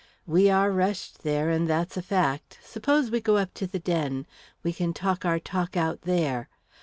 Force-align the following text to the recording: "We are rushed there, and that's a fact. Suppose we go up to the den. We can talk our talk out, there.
"We 0.25 0.49
are 0.49 0.71
rushed 0.71 1.21
there, 1.21 1.51
and 1.51 1.69
that's 1.69 1.95
a 1.95 2.01
fact. 2.01 2.57
Suppose 2.63 3.11
we 3.11 3.21
go 3.21 3.37
up 3.37 3.53
to 3.53 3.67
the 3.67 3.77
den. 3.77 4.25
We 4.63 4.73
can 4.73 4.95
talk 4.95 5.25
our 5.25 5.37
talk 5.37 5.77
out, 5.77 6.01
there. 6.01 6.49